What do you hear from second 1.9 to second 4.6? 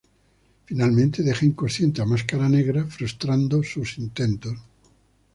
a Máscara Negra, frustrando sus intentos.